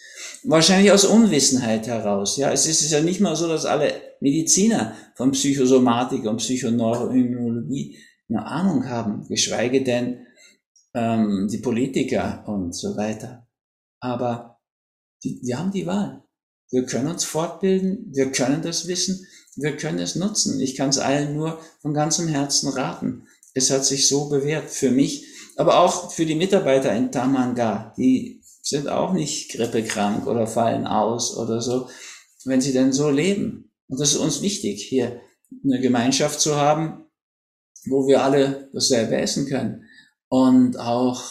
[0.43, 2.37] wahrscheinlich aus Unwissenheit heraus.
[2.37, 7.97] Ja, es ist ja nicht mal so, dass alle Mediziner von Psychosomatik und Psychoneuroimmunologie
[8.29, 10.25] eine Ahnung haben, geschweige denn
[10.93, 13.47] ähm, die Politiker und so weiter.
[13.99, 14.59] Aber
[15.23, 16.23] die, wir haben die Wahl.
[16.69, 20.59] Wir können uns fortbilden, wir können das wissen, wir können es nutzen.
[20.59, 23.27] Ich kann es allen nur von ganzem Herzen raten.
[23.53, 27.93] Es hat sich so bewährt für mich, aber auch für die Mitarbeiter in Tamanga.
[27.97, 31.89] Die sind auch nicht grippekrank oder fallen aus oder so,
[32.45, 33.71] wenn sie denn so leben.
[33.87, 35.21] Und das ist uns wichtig, hier
[35.63, 37.05] eine Gemeinschaft zu haben,
[37.85, 39.85] wo wir alle dasselbe essen können
[40.29, 41.23] und auch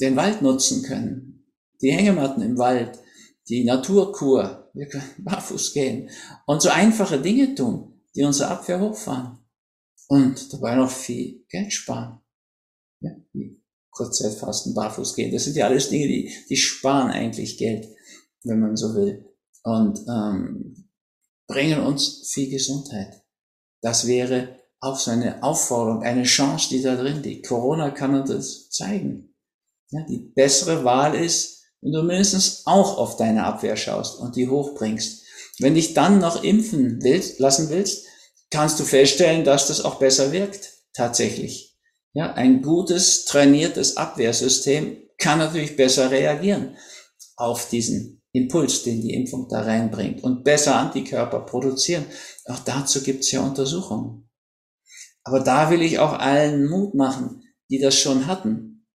[0.00, 1.46] den Wald nutzen können.
[1.82, 2.98] Die Hängematten im Wald,
[3.48, 6.10] die Naturkur, wir können barfuß gehen
[6.46, 9.38] und so einfache Dinge tun, die unsere Abwehr hochfahren
[10.06, 12.20] und dabei noch viel Geld sparen.
[13.00, 13.10] Ja,
[13.94, 17.88] Kurzzeitfasten, barfuß gehen, das sind ja alles Dinge, die, die sparen eigentlich Geld,
[18.42, 19.24] wenn man so will
[19.64, 20.88] und ähm,
[21.46, 23.22] bringen uns viel Gesundheit.
[23.80, 27.48] Das wäre auch so eine Aufforderung, eine Chance, die da drin liegt.
[27.48, 29.34] Corona kann uns das zeigen.
[29.90, 34.48] Ja, die bessere Wahl ist, wenn du mindestens auch auf deine Abwehr schaust und die
[34.48, 35.22] hochbringst.
[35.58, 38.06] Wenn dich dann noch impfen willst, lassen willst,
[38.50, 41.73] kannst du feststellen, dass das auch besser wirkt, tatsächlich.
[42.14, 46.76] Ja, ein gutes, trainiertes Abwehrsystem kann natürlich besser reagieren
[47.36, 52.04] auf diesen Impuls, den die Impfung da reinbringt und besser Antikörper produzieren.
[52.46, 54.28] Auch dazu gibt's ja Untersuchungen.
[55.24, 58.86] Aber da will ich auch allen Mut machen, die das schon hatten.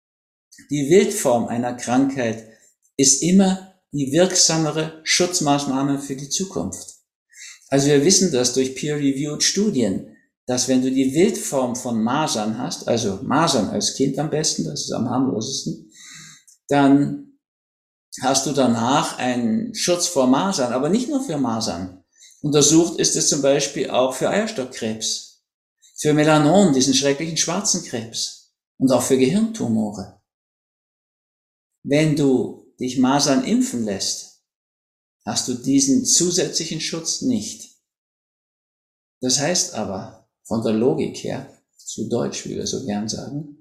[0.70, 2.48] Die Wildform einer Krankheit
[2.96, 7.00] ist immer die wirksamere Schutzmaßnahme für die Zukunft.
[7.68, 10.16] Also wir wissen das durch peer-reviewed Studien,
[10.50, 14.82] dass wenn du die Wildform von Masern hast, also Masern als Kind am besten, das
[14.82, 15.92] ist am harmlosesten,
[16.68, 17.40] dann
[18.24, 22.04] hast du danach einen Schutz vor Masern, aber nicht nur für Masern.
[22.42, 25.44] Untersucht ist es zum Beispiel auch für Eierstockkrebs,
[25.96, 30.20] für Melanom, diesen schrecklichen schwarzen Krebs und auch für Gehirntumore.
[31.84, 34.42] Wenn du dich Masern impfen lässt,
[35.28, 37.70] hast du diesen zusätzlichen Schutz nicht.
[39.22, 40.19] Das heißt aber,
[40.50, 43.58] von der Logik her, zu Deutsch, wie wir so gern sagen,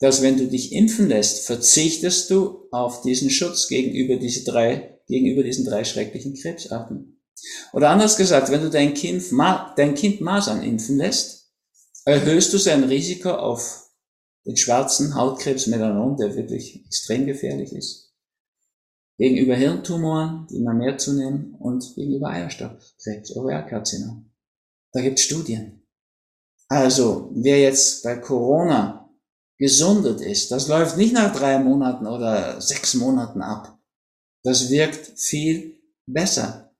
[0.00, 5.42] dass wenn du dich impfen lässt, verzichtest du auf diesen Schutz gegenüber, diese drei, gegenüber
[5.42, 7.20] diesen drei schrecklichen Krebsarten.
[7.74, 9.24] Oder anders gesagt, wenn du dein Kind,
[9.76, 11.52] dein Kind Masern impfen lässt,
[12.06, 13.90] erhöhst du sein Risiko auf
[14.46, 18.08] den schwarzen Hautkrebs Melanom, der wirklich extrem gefährlich ist
[19.18, 24.30] gegenüber Hirntumoren, die immer mehr zunehmen, und gegenüber Eierstockkrebs, Ovarkarzinom.
[24.92, 25.82] Da gibt es Studien.
[26.68, 29.10] Also, wer jetzt bei Corona
[29.58, 33.78] gesundet ist, das läuft nicht nach drei Monaten oder sechs Monaten ab.
[34.42, 36.72] Das wirkt viel besser.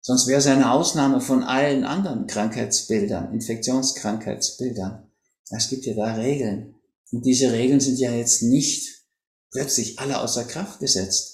[0.00, 5.10] Sonst wäre es eine Ausnahme von allen anderen Krankheitsbildern, Infektionskrankheitsbildern.
[5.50, 6.74] Es gibt ja da Regeln.
[7.12, 9.04] Und diese Regeln sind ja jetzt nicht
[9.50, 11.32] plötzlich alle außer Kraft gesetzt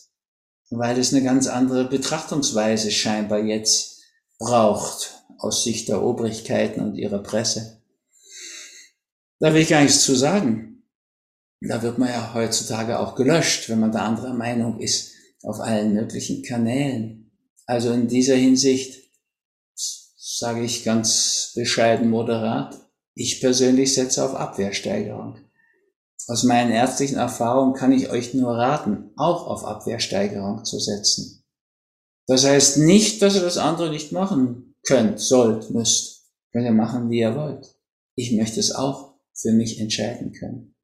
[0.70, 4.00] weil es eine ganz andere Betrachtungsweise scheinbar jetzt
[4.38, 7.80] braucht aus Sicht der Obrigkeiten und ihrer Presse.
[9.40, 10.82] Da will ich gar nichts zu sagen.
[11.60, 15.12] Da wird man ja heutzutage auch gelöscht, wenn man da anderer Meinung ist,
[15.42, 17.30] auf allen möglichen Kanälen.
[17.66, 19.10] Also in dieser Hinsicht
[19.74, 22.78] sage ich ganz bescheiden moderat,
[23.14, 25.38] ich persönlich setze auf Abwehrsteigerung.
[26.28, 31.42] Aus meinen ärztlichen Erfahrungen kann ich euch nur raten, auch auf Abwehrsteigerung zu setzen.
[32.26, 36.30] Das heißt nicht, dass ihr das andere nicht machen könnt, sollt, müsst.
[36.52, 37.74] Könnt ihr machen, wie ihr wollt.
[38.14, 40.74] Ich möchte es auch für mich entscheiden können.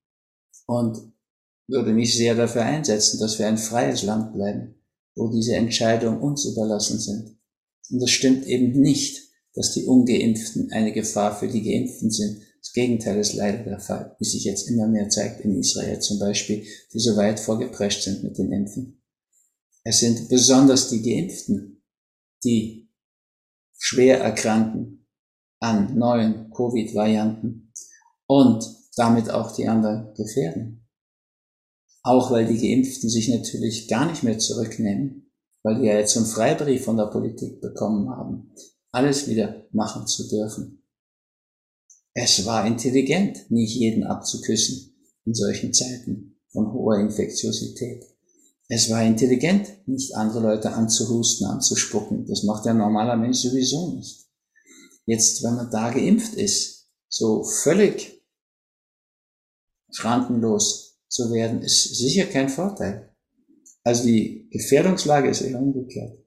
[0.67, 1.13] Und
[1.67, 4.75] würde mich sehr dafür einsetzen, dass wir ein freies Land bleiben,
[5.17, 7.39] wo diese Entscheidungen uns überlassen sind.
[7.91, 9.23] Und das stimmt eben nicht,
[9.55, 12.43] dass die Ungeimpften eine Gefahr für die Geimpften sind.
[12.61, 16.19] Das Gegenteil ist leider der Fall, wie sich jetzt immer mehr zeigt in Israel zum
[16.19, 19.03] Beispiel, die so weit vorgeprescht sind mit den Impfen.
[19.85, 21.83] Es sind besonders die Geimpften,
[22.43, 22.84] die
[23.85, 25.07] schwer erkranken
[25.61, 27.71] an neuen Covid-Varianten
[28.27, 28.65] und
[28.97, 30.89] damit auch die anderen gefährden.
[32.03, 35.31] Auch weil die Geimpften sich natürlich gar nicht mehr zurücknehmen,
[35.63, 38.55] weil die ja jetzt einen Freibrief von der Politik bekommen haben,
[38.91, 40.83] alles wieder machen zu dürfen.
[42.15, 44.95] Es war intelligent, nicht jeden abzuküssen
[45.27, 48.03] in solchen Zeiten von hoher Infektiosität.
[48.69, 52.27] Es war intelligent, nicht andere Leute anzuhusten, anzuspucken.
[52.27, 54.27] Das macht ein normaler Mensch sowieso nicht.
[55.07, 58.25] Jetzt, wenn man da geimpft ist, so völlig
[59.93, 63.15] schrankenlos zu werden, ist sicher kein Vorteil.
[63.83, 66.19] Also die Gefährdungslage ist eher umgekehrt.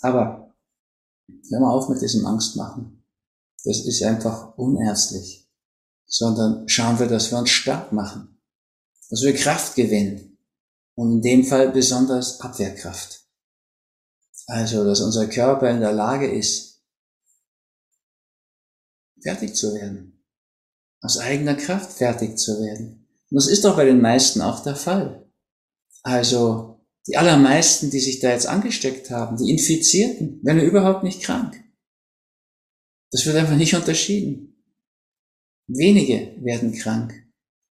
[0.00, 0.54] Aber
[1.50, 2.96] hör mal auf mit diesem Angstmachen
[3.66, 5.50] das ist einfach unärztlich,
[6.06, 8.40] sondern schauen wir, dass wir uns stark machen,
[9.10, 10.35] dass wir Kraft gewinnen
[10.96, 13.24] und in dem Fall besonders Abwehrkraft.
[14.46, 16.82] Also, dass unser Körper in der Lage ist,
[19.22, 20.24] fertig zu werden,
[21.00, 23.08] aus eigener Kraft fertig zu werden.
[23.30, 25.30] Und das ist doch bei den meisten auch der Fall.
[26.02, 31.62] Also, die allermeisten, die sich da jetzt angesteckt haben, die Infizierten, werden überhaupt nicht krank.
[33.10, 34.62] Das wird einfach nicht unterschieden.
[35.66, 37.25] Wenige werden krank,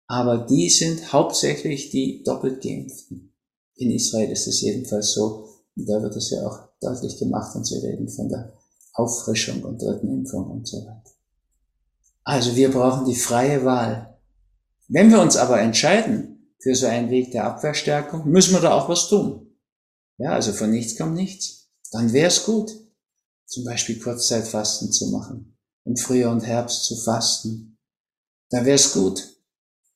[0.07, 3.33] aber die sind hauptsächlich die doppelt geimpften.
[3.75, 7.65] In Israel ist es jedenfalls so, und da wird es ja auch deutlich gemacht, und
[7.65, 8.53] sie reden von der
[8.93, 11.11] Auffrischung und dritten Impfung und so weiter.
[12.23, 14.17] Also wir brauchen die freie Wahl.
[14.87, 18.89] Wenn wir uns aber entscheiden für so einen Weg der Abwehrstärkung, müssen wir da auch
[18.89, 19.55] was tun.
[20.17, 21.69] Ja, also von nichts kommt nichts.
[21.91, 22.71] Dann wäre es gut,
[23.45, 27.77] zum Beispiel Kurzzeitfasten zu machen, im Frühjahr und Herbst zu fasten,
[28.49, 29.34] dann wäre es gut,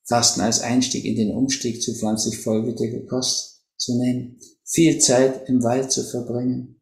[0.10, 5.64] Fasten als Einstieg in den Umstieg zu pflanzlich vollwertiger Kost zu nehmen, viel Zeit im
[5.64, 6.82] Wald zu verbringen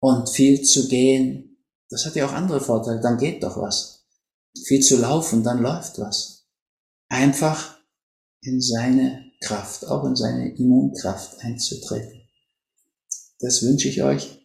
[0.00, 1.58] und viel zu gehen.
[1.88, 4.04] Das hat ja auch andere Vorteile, dann geht doch was.
[4.66, 6.46] Viel zu laufen, dann läuft was.
[7.08, 7.78] Einfach
[8.42, 12.20] in seine Kraft, auch in seine Immunkraft einzutreten.
[13.40, 14.42] Das wünsche ich euch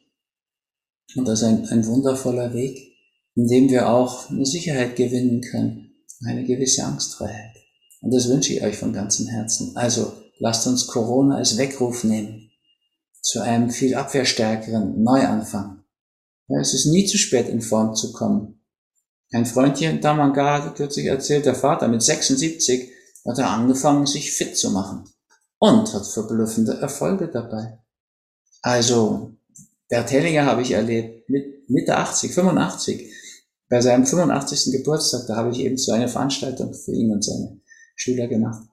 [1.16, 2.96] und das ist ein, ein wundervoller Weg,
[3.36, 5.92] in dem wir auch eine Sicherheit gewinnen können,
[6.26, 7.61] eine gewisse Angstfreiheit.
[8.02, 9.76] Und das wünsche ich euch von ganzem Herzen.
[9.76, 12.52] Also lasst uns Corona als Weckruf nehmen
[13.22, 15.84] zu einem viel abwehrstärkeren Neuanfang.
[16.48, 18.62] Ja, es ist nie zu spät in Form zu kommen.
[19.32, 22.90] Ein Freund hier in Damanga hat kürzlich erzählt, der Vater mit 76
[23.26, 25.08] hat er angefangen, sich fit zu machen
[25.60, 27.80] und hat verblüffende Erfolge dabei.
[28.62, 29.32] Also
[29.88, 33.14] Bert Hellinger habe ich erlebt, mit Mitte 80, 85.
[33.70, 34.74] Bei seinem 85.
[34.74, 37.61] Geburtstag, da habe ich eben so eine Veranstaltung für ihn und seine
[38.02, 38.68] Schüler gemacht.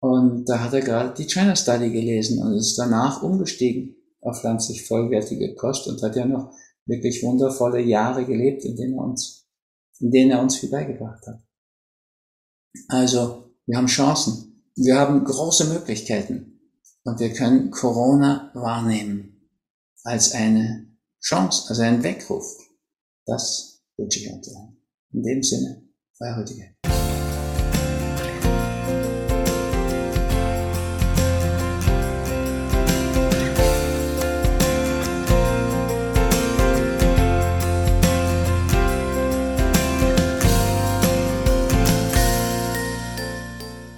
[0.00, 4.86] Und da hat er gerade die China Study gelesen und ist danach umgestiegen auf pflanzlich
[4.86, 6.52] vollwertige Kost und hat ja noch
[6.86, 9.48] wirklich wundervolle Jahre gelebt, in denen er uns,
[10.00, 11.42] in denen er uns viel beigebracht hat.
[12.88, 14.62] Also, wir haben Chancen.
[14.76, 16.60] Wir haben große Möglichkeiten.
[17.04, 19.50] Und wir können Corona wahrnehmen
[20.04, 20.86] als eine
[21.20, 22.44] Chance, als einen Weckruf.
[23.26, 24.48] Das wünsche ich uns.
[25.12, 25.82] In dem Sinne,
[26.20, 26.87] euer heutiger.